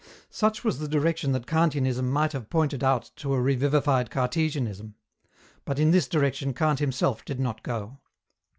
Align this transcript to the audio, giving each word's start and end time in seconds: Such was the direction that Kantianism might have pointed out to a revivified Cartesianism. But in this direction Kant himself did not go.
Such 0.31 0.63
was 0.63 0.79
the 0.79 0.87
direction 0.87 1.31
that 1.33 1.45
Kantianism 1.45 2.09
might 2.09 2.31
have 2.31 2.49
pointed 2.49 2.83
out 2.83 3.11
to 3.17 3.35
a 3.35 3.39
revivified 3.39 4.09
Cartesianism. 4.09 4.95
But 5.63 5.77
in 5.77 5.91
this 5.91 6.07
direction 6.07 6.55
Kant 6.55 6.79
himself 6.79 7.23
did 7.23 7.39
not 7.39 7.61
go. 7.61 7.99